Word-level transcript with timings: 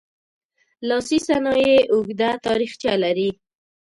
لاسي 0.89 1.17
صنایع 1.27 1.79
اوږده 1.93 2.29
تاریخچه 2.45 2.91
لري. 3.03 3.29